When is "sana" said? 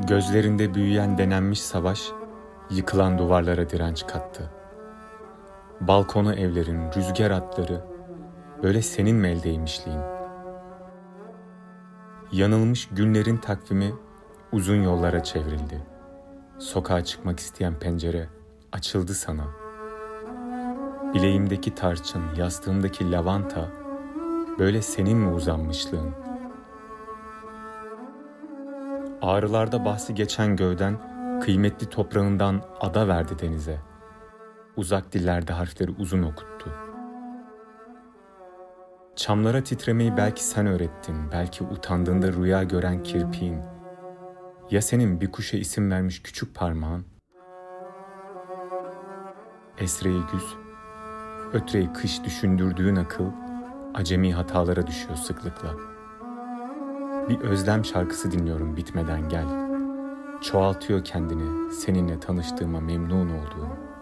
19.14-19.65